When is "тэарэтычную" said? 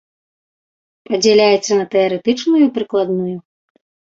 1.97-2.61